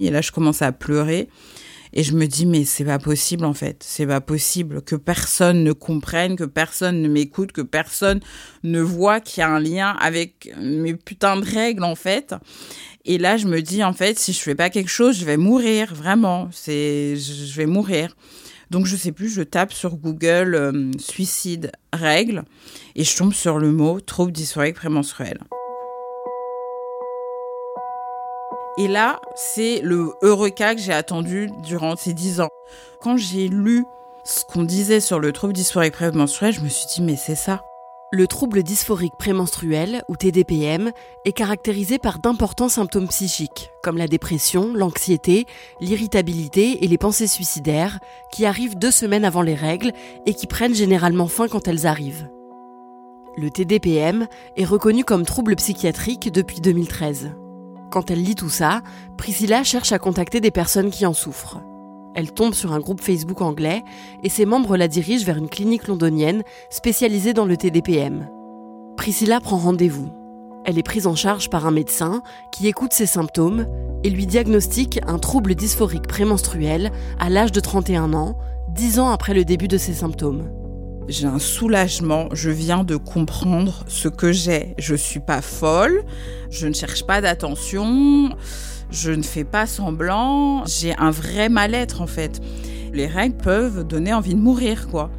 Et 0.01 0.11
là, 0.11 0.21
je 0.21 0.33
commence 0.33 0.63
à 0.63 0.73
pleurer. 0.73 1.29
Et 1.93 2.03
je 2.03 2.15
me 2.15 2.27
dis, 2.27 2.47
mais 2.47 2.65
c'est 2.65 2.85
pas 2.85 2.99
possible 2.99 3.45
en 3.45 3.55
fait. 3.55 3.83
C'est 3.87 4.07
pas 4.07 4.21
possible 4.21 4.83
que 4.83 4.97
personne 4.97 5.65
ne 5.65 5.73
comprenne, 5.73 6.37
que 6.37 6.45
personne 6.45 7.03
ne 7.03 7.09
m'écoute, 7.09 7.53
que 7.53 7.63
personne 7.63 8.21
ne 8.63 8.81
voit 8.81 9.21
qu'il 9.21 9.41
y 9.41 9.45
a 9.45 9.49
un 9.49 9.61
lien 9.61 9.97
avec 10.01 10.53
mes 10.61 10.95
putains 10.95 11.37
de 11.37 11.45
règles 11.45 11.85
en 11.85 11.97
fait. 11.97 12.35
Et 13.05 13.19
là, 13.19 13.37
je 13.37 13.47
me 13.47 13.63
dis, 13.63 13.83
en 13.83 13.93
fait, 13.93 14.19
si 14.19 14.33
je 14.33 14.41
fais 14.41 14.55
pas 14.55 14.71
quelque 14.71 14.91
chose, 14.91 15.19
je 15.19 15.25
vais 15.25 15.39
mourir, 15.39 15.95
vraiment. 15.95 16.49
C'est, 16.53 17.17
je 17.17 17.57
vais 17.57 17.67
mourir. 17.67 18.15
Donc, 18.71 18.87
je 18.87 18.95
sais 18.95 19.11
plus, 19.11 19.29
je 19.29 19.43
tape 19.43 19.73
sur 19.73 19.97
Google 19.97 20.55
euh, 20.55 20.91
suicide 20.99 21.73
règles 21.93 22.45
et 22.95 23.03
je 23.03 23.17
tombe 23.17 23.33
sur 23.33 23.59
le 23.59 23.73
mot 23.73 24.01
trouble 24.01 24.33
dysphorique 24.33 24.77
prémenstruel. 24.77 25.39
Et 28.81 28.89
là, 28.89 29.21
c'est 29.35 29.83
le 29.83 30.15
heureux 30.23 30.49
cas 30.49 30.75
que 30.75 30.81
j'ai 30.81 30.95
attendu 30.95 31.51
durant 31.63 31.97
ces 31.97 32.15
dix 32.15 32.41
ans. 32.41 32.49
Quand 33.03 33.19
j'ai 33.19 33.47
lu 33.47 33.85
ce 34.25 34.43
qu'on 34.43 34.65
disait 34.65 35.01
sur 35.01 35.21
le 35.21 35.33
trouble 35.33 35.53
dysphorique 35.53 35.93
prémenstruel, 35.93 36.55
je 36.55 36.63
me 36.63 36.69
suis 36.71 36.87
dit, 36.87 37.03
mais 37.03 37.17
c'est 37.17 37.35
ça. 37.35 37.61
Le 38.11 38.27
trouble 38.27 38.63
dysphorique 38.63 39.19
prémenstruel, 39.19 40.03
ou 40.09 40.17
TDPM, 40.17 40.93
est 41.27 41.33
caractérisé 41.33 41.99
par 41.99 42.21
d'importants 42.21 42.71
symptômes 42.71 43.09
psychiques, 43.09 43.71
comme 43.83 43.99
la 43.99 44.09
dépression, 44.09 44.73
l'anxiété, 44.73 45.45
l'irritabilité 45.83 46.83
et 46.83 46.89
les 46.89 46.97
pensées 46.97 47.27
suicidaires, 47.27 47.99
qui 48.33 48.47
arrivent 48.47 48.79
deux 48.79 48.91
semaines 48.91 49.27
avant 49.27 49.43
les 49.43 49.55
règles 49.55 49.93
et 50.25 50.33
qui 50.33 50.47
prennent 50.47 50.75
généralement 50.75 51.29
fin 51.29 51.49
quand 51.49 51.69
elles 51.69 51.87
arrivent. 51.87 52.31
Le 53.37 53.51
TDPM 53.51 54.27
est 54.57 54.65
reconnu 54.65 55.05
comme 55.05 55.27
trouble 55.27 55.55
psychiatrique 55.57 56.33
depuis 56.33 56.63
2013. 56.63 57.33
Quand 57.91 58.11
elle 58.11 58.23
lit 58.23 58.37
tout 58.37 58.49
ça, 58.49 58.83
Priscilla 59.17 59.65
cherche 59.65 59.91
à 59.91 59.99
contacter 59.99 60.41
des 60.41 60.53
personnes 60.53 60.91
qui 60.91 61.07
en 61.07 61.13
souffrent. 61.13 61.61
Elle 62.15 62.33
tombe 62.33 62.55
sur 62.55 62.73
un 62.73 62.81
groupe 62.81 63.01
Facebook 63.01 63.41
anglais 63.41 63.83
et 64.23 64.29
ses 64.29 64.47
membres 64.47 64.77
la 64.77 64.89
dirigent 64.89 65.25
vers 65.25 65.37
une 65.37 65.49
clinique 65.49 65.89
londonienne 65.89 66.43
spécialisée 66.71 67.33
dans 67.33 67.47
le 67.47 67.57
TDPM. 67.57 68.29
Priscilla 68.97 69.41
prend 69.41 69.59
rendez-vous. 69.59 70.09
Elle 70.65 70.79
est 70.79 70.85
prise 70.85 71.07
en 71.07 71.17
charge 71.17 71.51
par 71.51 71.67
un 71.67 71.71
médecin 71.71 72.23
qui 72.53 72.69
écoute 72.69 72.93
ses 72.93 73.07
symptômes 73.07 73.67
et 74.05 74.11
lui 74.11 74.27
diagnostique 74.27 75.01
un 75.07 75.19
trouble 75.19 75.55
dysphorique 75.55 76.07
prémenstruel 76.07 76.93
à 77.19 77.29
l'âge 77.29 77.53
de 77.53 77.61
31 77.61 78.13
ans, 78.13 78.37
10 78.69 79.01
ans 79.01 79.11
après 79.11 79.35
le 79.35 79.45
début 79.45 79.69
de 79.69 79.79
ses 79.79 79.95
symptômes 79.95 80.60
j'ai 81.09 81.27
un 81.27 81.39
soulagement, 81.39 82.29
je 82.33 82.51
viens 82.51 82.85
de 82.85 82.97
comprendre 82.97 83.85
ce 83.89 84.09
que 84.09 84.33
j'ai. 84.33 84.75
Je 84.79 84.95
suis 84.95 85.21
pas 85.21 85.43
folle, 85.43 86.05
je 86.51 86.67
ne 86.67 86.75
cherche 86.75 87.05
pas 87.05 87.21
d'attention, 87.21 88.31
je 88.91 89.11
ne 89.11 89.23
fais 89.23 89.45
pas 89.45 89.67
semblant, 89.67 90.65
j'ai 90.67 90.95
un 90.97 91.11
vrai 91.11 91.49
mal-être 91.49 92.01
en 92.01 92.07
fait. 92.07 92.41
Les 92.93 93.07
règles 93.07 93.37
peuvent 93.37 93.87
donner 93.87 94.13
envie 94.13 94.35
de 94.35 94.41
mourir 94.41 94.89
quoi. 94.89 95.11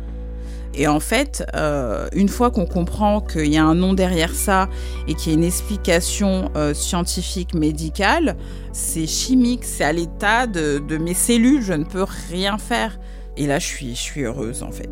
Et 0.74 0.88
en 0.88 1.02
fait, 1.02 1.44
euh, 1.56 2.08
une 2.14 2.30
fois 2.30 2.50
qu'on 2.50 2.66
comprend 2.66 3.20
qu'il 3.20 3.48
y 3.48 3.58
a 3.58 3.64
un 3.64 3.76
nom 3.76 3.94
derrière 3.94 4.34
ça 4.34 4.70
et 5.08 5.16
qu'il 5.16 5.34
y 5.34 5.36
a 5.36 5.38
une 5.38 5.44
explication 5.44 6.50
euh, 6.56 6.74
scientifique, 6.74 7.54
médicale, 7.54 8.38
c'est 8.72 9.08
chimique, 9.08 9.66
c'est 9.66 9.84
à 9.84 9.92
l'état 9.92 10.48
de, 10.48 10.80
mes 10.98 11.14
cellules, 11.14 11.62
je 11.62 11.74
ne 11.74 11.84
peux 11.84 12.06
rien 12.30 12.58
faire. 12.58 13.00
Et 13.36 13.48
là, 13.48 13.60
je 13.60 13.94
suis 13.94 14.22
heureuse 14.24 14.64
en 14.64 14.72
fait. 14.72 14.90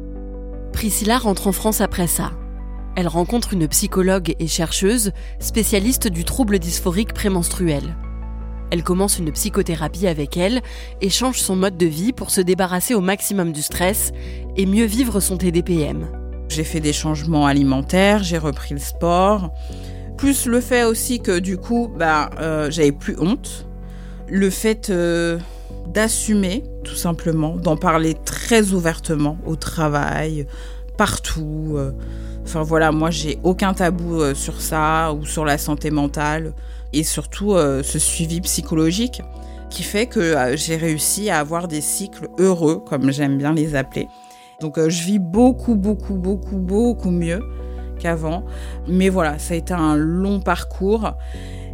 Priscilla 0.79 1.17
rentre 1.17 1.47
en 1.47 1.51
France 1.51 1.81
après 1.81 2.07
ça. 2.07 2.31
Elle 2.95 3.09
rencontre 3.09 3.51
une 3.51 3.67
psychologue 3.67 4.33
et 4.39 4.47
chercheuse 4.47 5.11
spécialiste 5.39 6.07
du 6.07 6.23
trouble 6.23 6.57
dysphorique 6.57 7.13
prémenstruel. 7.13 7.97
Elle 8.71 8.83
commence 8.83 9.19
une 9.19 9.33
psychothérapie 9.33 10.07
avec 10.07 10.37
elle 10.37 10.61
et 11.01 11.09
change 11.09 11.41
son 11.41 11.57
mode 11.57 11.75
de 11.75 11.85
vie 11.85 12.13
pour 12.13 12.31
se 12.31 12.39
débarrasser 12.39 12.93
au 12.93 13.01
maximum 13.01 13.51
du 13.51 13.61
stress 13.61 14.13
et 14.55 14.65
mieux 14.65 14.85
vivre 14.85 15.19
son 15.19 15.35
TDPM. 15.35 16.07
J'ai 16.47 16.63
fait 16.63 16.79
des 16.79 16.93
changements 16.93 17.45
alimentaires, 17.45 18.23
j'ai 18.23 18.37
repris 18.37 18.73
le 18.73 18.79
sport, 18.79 19.51
plus 20.17 20.45
le 20.45 20.61
fait 20.61 20.85
aussi 20.85 21.19
que 21.19 21.39
du 21.39 21.57
coup, 21.57 21.91
bah, 21.93 22.29
euh, 22.39 22.71
j'avais 22.71 22.93
plus 22.93 23.17
honte. 23.19 23.67
Le 24.29 24.49
fait 24.49 24.89
euh, 24.89 25.39
d'assumer, 25.87 26.63
tout 26.89 26.95
simplement, 26.95 27.55
d'en 27.55 27.77
parler 27.77 28.15
très 28.25 28.71
ouvertement 28.71 29.37
au 29.45 29.55
travail, 29.55 30.47
partout. 30.97 31.75
Euh. 31.75 31.91
Enfin 32.43 32.63
voilà, 32.63 32.91
moi 32.91 33.11
j'ai 33.11 33.37
aucun 33.43 33.75
tabou 33.75 34.21
euh, 34.21 34.33
sur 34.33 34.59
ça 34.59 35.13
ou 35.13 35.23
sur 35.23 35.45
la 35.45 35.59
santé 35.59 35.91
mentale 35.91 36.53
et 36.91 37.03
surtout 37.03 37.53
euh, 37.53 37.83
ce 37.83 37.99
suivi 37.99 38.41
psychologique 38.41 39.21
qui 39.69 39.83
fait 39.83 40.07
que 40.07 40.55
j'ai 40.55 40.77
réussi 40.77 41.29
à 41.29 41.37
avoir 41.37 41.67
des 41.67 41.81
cycles 41.81 42.27
heureux, 42.39 42.79
comme 42.83 43.11
j'aime 43.11 43.37
bien 43.37 43.53
les 43.53 43.75
appeler. 43.75 44.07
Donc 44.61 44.79
je 44.79 45.03
vis 45.03 45.19
beaucoup, 45.19 45.75
beaucoup, 45.75 46.15
beaucoup, 46.15 46.57
beaucoup 46.57 47.11
mieux 47.11 47.39
qu'avant. 47.99 48.43
Mais 48.87 49.09
voilà, 49.09 49.37
ça 49.37 49.53
a 49.53 49.57
été 49.57 49.75
un 49.75 49.95
long 49.95 50.39
parcours 50.39 51.11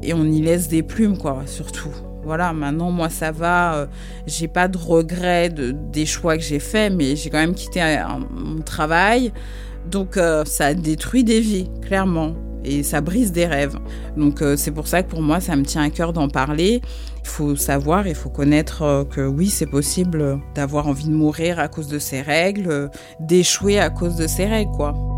et 0.03 0.13
on 0.13 0.25
y 0.25 0.41
laisse 0.41 0.67
des 0.67 0.84
plumes, 0.84 1.17
quoi, 1.17 1.43
surtout. 1.45 1.95
Voilà, 2.25 2.53
maintenant, 2.53 2.89
moi, 2.89 3.10
ça 3.10 3.32
va. 3.32 3.75
Euh, 3.75 3.86
j'ai 4.25 4.48
pas 4.48 4.67
de 4.67 4.77
regrets 4.77 5.50
de, 5.50 5.72
des 5.72 6.08
choix 6.08 6.38
que 6.38 6.44
j'ai 6.44 6.60
faits, 6.60 6.91
mais 6.91 7.15
j'ai 7.15 7.29
quand 7.29 7.38
même 7.38 7.53
quitté 7.53 7.82
mon 8.32 8.62
travail. 8.62 9.32
Donc, 9.89 10.17
euh, 10.17 10.44
ça 10.46 10.74
détruit 10.74 11.24
des 11.24 11.39
vies, 11.39 11.70
clairement. 11.84 12.34
Et 12.63 12.82
ça 12.82 13.00
brise 13.00 13.32
des 13.32 13.46
rêves. 13.46 13.77
Donc, 14.17 14.41
euh, 14.41 14.58
c'est 14.58 14.72
pour 14.72 14.88
ça 14.88 15.03
que 15.03 15.10
pour 15.10 15.22
moi, 15.22 15.39
ça 15.39 15.55
me 15.55 15.63
tient 15.63 15.84
à 15.84 15.91
cœur 15.91 16.13
d'en 16.13 16.27
parler. 16.27 16.82
Il 17.24 17.27
faut 17.27 17.55
savoir, 17.55 18.08
il 18.08 18.15
faut 18.15 18.32
connaître 18.32 19.05
que 19.12 19.22
oui, 19.22 19.50
c'est 19.50 19.67
possible 19.67 20.39
d'avoir 20.55 20.88
envie 20.88 21.05
de 21.05 21.13
mourir 21.13 21.60
à 21.60 21.67
cause 21.67 21.88
de 21.88 22.00
ces 22.00 22.22
règles, 22.22 22.89
d'échouer 23.20 23.79
à 23.79 23.91
cause 23.91 24.15
de 24.15 24.25
ces 24.25 24.46
règles, 24.46 24.72
quoi. 24.72 25.14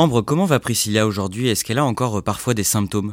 Ambre, 0.00 0.22
comment 0.22 0.46
va 0.46 0.58
Priscilla 0.60 1.06
aujourd'hui? 1.06 1.48
Est-ce 1.48 1.62
qu'elle 1.62 1.76
a 1.76 1.84
encore 1.84 2.20
euh, 2.20 2.22
parfois 2.22 2.54
des 2.54 2.64
symptômes? 2.64 3.12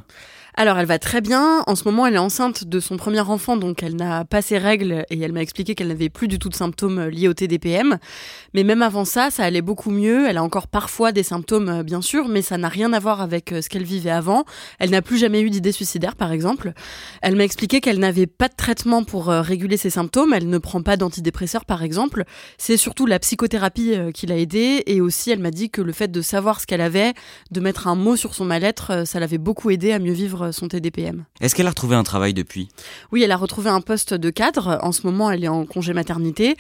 Alors, 0.60 0.80
elle 0.80 0.88
va 0.88 0.98
très 0.98 1.22
bien. 1.22 1.62
En 1.68 1.76
ce 1.76 1.84
moment, 1.84 2.08
elle 2.08 2.16
est 2.16 2.18
enceinte 2.18 2.64
de 2.64 2.80
son 2.80 2.98
premier 2.98 3.20
enfant, 3.20 3.58
donc 3.58 3.84
elle 3.84 3.96
n'a 3.96 4.26
pas 4.26 4.42
ses 4.42 4.58
règles 4.58 5.06
et 5.12 5.20
elle 5.22 5.32
m'a 5.32 5.44
expliqué 5.44 5.76
qu'elle 5.76 5.90
n'avait 5.90 6.10
plus 6.10 6.28
du 6.28 6.40
tout 6.40 6.50
de 6.50 6.56
symptômes 6.56 6.98
euh, 6.98 7.10
liés 7.12 7.28
au 7.28 7.36
TDPM. 7.36 8.00
Mais 8.56 8.64
même 8.64 8.82
avant 8.82 9.06
ça, 9.06 9.30
ça 9.30 9.44
allait 9.44 9.62
beaucoup 9.62 9.92
mieux. 9.92 10.28
Elle 10.28 10.38
a 10.38 10.44
encore 10.44 10.68
parfois 10.68 11.12
des 11.12 11.22
symptômes, 11.22 11.70
euh, 11.70 11.84
bien 11.84 12.02
sûr, 12.02 12.28
mais 12.28 12.42
ça 12.42 12.58
n'a 12.58 12.70
rien 12.70 12.92
à 12.94 12.98
voir 12.98 13.22
avec 13.22 13.52
euh, 13.52 13.62
ce 13.62 13.70
qu'elle 13.70 13.84
vivait 13.84 14.10
avant. 14.10 14.46
Elle 14.80 14.90
n'a 14.90 15.04
plus 15.04 15.20
jamais 15.20 15.42
eu 15.42 15.52
d'idées 15.52 15.72
suicidaires, 15.72 16.16
par 16.16 16.32
exemple. 16.32 16.74
Elle 17.22 17.36
m'a 17.36 17.44
expliqué 17.44 17.80
qu'elle 17.80 18.00
n'avait 18.00 18.26
pas 18.26 18.48
de 18.48 18.56
traitement 18.56 19.04
pour 19.04 19.28
réguler 19.28 19.78
ses 19.78 19.92
symptômes. 19.92 20.34
Elle 20.34 20.50
ne 20.50 20.58
prend 20.58 20.82
pas 20.82 20.98
d'antidépresseurs, 20.98 21.66
par 21.66 21.84
exemple. 21.84 22.24
C'est 22.58 22.78
surtout 22.78 23.06
la 23.06 23.20
psychothérapie 23.20 23.94
qui 24.12 24.26
l'a 24.26 24.38
aidée. 24.38 24.82
Et 24.88 25.02
aussi, 25.02 25.30
elle 25.30 25.40
m'a 25.40 25.52
dit 25.52 25.70
que 25.70 25.84
le 25.84 25.92
fait 25.92 26.08
de 26.08 26.22
savoir 26.24 26.62
ce 26.62 26.66
qu'elle 26.66 26.82
avait, 26.82 27.14
de 27.52 27.60
mettre 27.60 27.88
un 27.88 27.96
mot 27.96 28.16
sur 28.16 28.34
son 28.34 28.46
mal-être, 28.46 29.06
ça 29.06 29.20
l'avait 29.20 29.38
beaucoup 29.38 29.70
aidé 29.70 29.92
à 29.92 30.00
mieux 30.00 30.14
vivre 30.14 30.47
son 30.52 30.68
TDPM. 30.68 31.26
Est-ce 31.42 31.56
qu'elle 31.56 31.68
a 31.68 31.72
retrouvé 31.72 31.96
un 31.96 32.04
travail 32.04 32.34
depuis? 32.34 32.70
Oui, 33.12 33.24
elle 33.24 33.32
a 33.32 33.38
retrouvé 33.38 33.70
un 33.70 33.82
poste 33.82 34.14
de 34.14 34.30
cadre. 34.30 34.80
En 34.82 34.92
ce 34.92 35.06
moment, 35.06 35.32
elle 35.32 35.44
est 35.44 35.50
en 35.50 35.66
congé 35.66 35.94
maternité. 35.94 36.56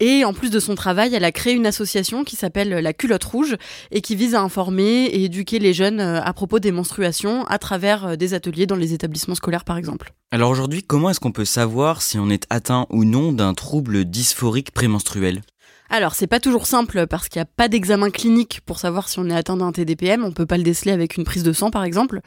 Et 0.00 0.24
en 0.24 0.32
plus 0.32 0.50
de 0.50 0.60
son 0.60 0.74
travail, 0.74 1.14
elle 1.14 1.24
a 1.24 1.32
créé 1.32 1.54
une 1.54 1.66
association 1.66 2.24
qui 2.24 2.36
s'appelle 2.36 2.70
La 2.70 2.92
Culotte 2.92 3.24
Rouge 3.24 3.56
et 3.90 4.00
qui 4.00 4.16
vise 4.16 4.34
à 4.34 4.42
informer 4.42 5.04
et 5.04 5.24
éduquer 5.24 5.58
les 5.58 5.72
jeunes 5.72 6.00
euh, 6.00 6.22
à 6.22 6.32
propos 6.32 6.58
des 6.58 6.72
menstruations 6.72 7.44
à 7.46 7.58
travers 7.58 8.06
euh, 8.06 8.16
des 8.16 8.34
ateliers 8.34 8.66
dans 8.66 8.76
les 8.76 8.92
établissements 8.92 9.34
scolaires, 9.34 9.64
par 9.64 9.76
exemple. 9.76 10.12
Alors 10.30 10.50
aujourd'hui, 10.50 10.82
comment 10.82 11.10
est-ce 11.10 11.20
qu'on 11.20 11.32
peut 11.32 11.44
savoir 11.44 12.02
si 12.02 12.18
on 12.18 12.28
est 12.30 12.46
atteint 12.50 12.86
ou 12.90 13.04
non 13.04 13.32
d'un 13.32 13.54
trouble 13.54 14.04
dysphorique 14.04 14.72
prémenstruel? 14.72 15.42
Alors, 15.88 16.14
c'est 16.14 16.26
pas 16.26 16.40
toujours 16.40 16.66
simple 16.66 17.06
parce 17.06 17.28
qu'il 17.28 17.38
n'y 17.38 17.44
a 17.44 17.50
pas 17.56 17.68
d'examen 17.68 18.10
clinique 18.10 18.60
pour 18.66 18.78
savoir 18.78 19.08
si 19.08 19.18
on 19.18 19.30
est 19.30 19.34
atteint 19.34 19.56
d'un 19.56 19.70
TDPM. 19.70 20.24
On 20.24 20.32
peut 20.32 20.46
pas 20.46 20.56
le 20.56 20.64
déceler 20.64 20.92
avec 20.92 21.16
une 21.16 21.24
prise 21.24 21.44
de 21.44 21.52
sang, 21.52 21.70
par 21.70 21.84
exemple. 21.84 22.20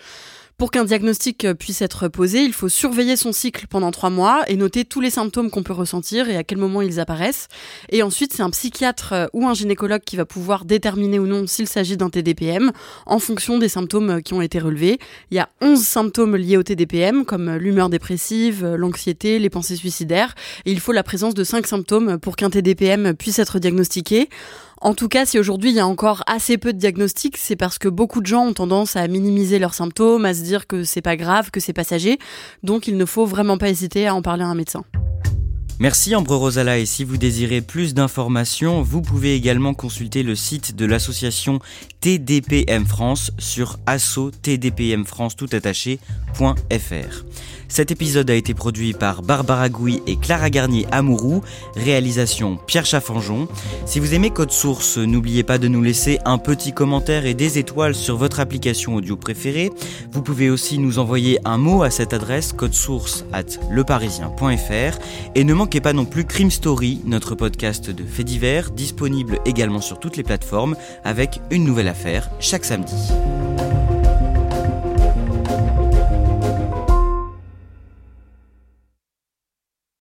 Pour 0.59 0.71
qu'un 0.71 0.83
diagnostic 0.83 1.45
euh, 1.45 1.53
puisse 1.53 1.81
être 1.81 2.09
posé, 2.09 2.43
il 2.43 2.51
faut 2.51 2.67
surveiller 2.67 3.15
son 3.15 3.31
cycle 3.31 3.65
pendant 3.69 3.91
trois 3.91 4.09
mois 4.09 4.43
et 4.49 4.57
noter 4.57 4.83
tous 4.83 4.99
les 4.99 5.09
symptômes 5.09 5.49
qu'on 5.49 5.63
peut 5.63 5.71
ressentir 5.71 6.29
et 6.29 6.35
à 6.35 6.43
quel 6.43 6.57
moment 6.57 6.81
ils 6.81 6.99
apparaissent. 6.99 7.47
Et 7.87 8.03
ensuite, 8.03 8.33
c'est 8.33 8.41
un 8.41 8.49
psychiatre 8.49 9.13
euh, 9.13 9.27
ou 9.31 9.47
un 9.47 9.53
gynécologue 9.53 10.01
qui 10.05 10.17
va 10.17 10.25
pouvoir 10.25 10.65
déterminer 10.65 11.17
ou 11.17 11.27
non 11.27 11.47
s'il 11.47 11.65
s'agit 11.65 11.95
d'un 11.95 12.09
TDPM 12.09 12.73
en 13.05 13.19
fonction 13.19 13.57
des 13.57 13.69
symptômes 13.69 14.09
euh, 14.09 14.19
qui 14.19 14.33
ont 14.33 14.41
été 14.41 14.59
relevés. 14.59 14.99
Il 15.31 15.37
y 15.37 15.39
a 15.39 15.47
11 15.61 15.79
symptômes 15.79 16.35
liés 16.35 16.57
au 16.57 16.63
TDPM 16.63 17.23
comme 17.23 17.55
l'humeur 17.55 17.89
dépressive, 17.89 18.65
l'anxiété, 18.65 19.39
les 19.39 19.49
pensées 19.49 19.77
suicidaires. 19.77 20.35
Il 20.65 20.81
faut 20.81 20.91
la 20.91 21.03
présence 21.03 21.35
de 21.35 21.45
5 21.45 21.67
symptômes 21.67 22.19
pour 22.19 22.35
qu'un 22.35 22.49
TDPM 22.49 23.13
puisse 23.13 23.39
être 23.39 23.59
diagnostiqué. 23.59 24.27
En 24.81 24.93
tout 24.93 25.09
cas, 25.09 25.25
si 25.25 25.37
aujourd'hui 25.37 25.71
il 25.71 25.75
y 25.75 25.81
a 25.81 25.87
encore 25.87 26.23
assez 26.25 26.57
peu 26.57 26.71
de 26.71 26.77
diagnostics, 26.77 27.35
c'est 27.35 27.57
parce 27.57 27.77
que 27.79 27.89
beaucoup 27.89 28.21
de 28.21 28.27
gens 28.27 28.45
ont 28.45 28.53
tendance 28.53 28.95
à 28.95 29.05
minimiser 29.09 29.59
leurs 29.59 29.73
symptômes, 29.73 30.23
à 30.23 30.33
se 30.33 30.41
dire 30.41 30.67
que 30.67 30.85
c'est 30.85 31.01
pas 31.01 31.17
grave, 31.17 31.51
que 31.51 31.59
c'est 31.59 31.73
passager. 31.73 32.17
Donc 32.63 32.87
il 32.87 32.95
ne 32.95 33.03
faut 33.03 33.25
vraiment 33.25 33.57
pas 33.57 33.69
hésiter 33.69 34.07
à 34.07 34.15
en 34.15 34.21
parler 34.21 34.43
à 34.43 34.47
un 34.47 34.55
médecin. 34.55 34.85
Merci 35.81 36.15
Ambre 36.15 36.35
Rosala 36.35 36.77
et 36.77 36.85
si 36.85 37.03
vous 37.05 37.17
désirez 37.17 37.61
plus 37.61 37.93
d'informations, 37.93 38.81
vous 38.81 39.01
pouvez 39.01 39.35
également 39.35 39.73
consulter 39.73 40.23
le 40.23 40.35
site 40.35 40.75
de 40.75 40.85
l'association 40.85 41.59
TDPM 42.01 42.85
France 42.85 43.31
sur 43.37 43.79
asso 43.85 44.31
tdpmfrance 44.43 45.35
tout 45.37 45.47
cet 47.69 47.91
épisode 47.91 48.29
a 48.29 48.33
été 48.33 48.53
produit 48.53 48.93
par 48.93 49.21
Barbara 49.21 49.69
Gouy 49.69 50.01
et 50.07 50.17
Clara 50.17 50.49
Garnier 50.49 50.87
Amourou, 50.91 51.43
réalisation 51.75 52.57
Pierre 52.67 52.85
Chaffanjon. 52.85 53.47
Si 53.85 53.99
vous 53.99 54.13
aimez 54.13 54.31
Code 54.31 54.51
Source, 54.51 54.97
n'oubliez 54.97 55.43
pas 55.43 55.59
de 55.59 55.67
nous 55.67 55.81
laisser 55.81 56.19
un 56.25 56.39
petit 56.39 56.73
commentaire 56.73 57.25
et 57.25 57.35
des 57.35 57.59
étoiles 57.59 57.95
sur 57.95 58.17
votre 58.17 58.39
application 58.39 58.95
audio 58.95 59.15
préférée. 59.15 59.71
Vous 60.11 60.23
pouvez 60.23 60.49
aussi 60.49 60.79
nous 60.79 60.99
envoyer 60.99 61.39
un 61.45 61.57
mot 61.57 61.83
à 61.83 61.91
cette 61.91 62.13
adresse 62.13 62.53
codesource 62.53 63.23
at 63.31 63.45
leparisien.fr 63.71 64.99
et 65.35 65.43
ne 65.43 65.53
manquez 65.53 65.79
pas 65.79 65.93
non 65.93 66.05
plus 66.05 66.25
Crime 66.25 66.51
Story, 66.51 67.01
notre 67.05 67.35
podcast 67.35 67.91
de 67.91 68.03
faits 68.03 68.25
divers, 68.25 68.71
disponible 68.71 69.39
également 69.45 69.81
sur 69.81 69.99
toutes 69.99 70.17
les 70.17 70.23
plateformes 70.23 70.75
avec 71.03 71.39
une 71.51 71.65
nouvelle 71.65 71.87
affaire 71.87 72.29
chaque 72.39 72.65
samedi. 72.65 72.95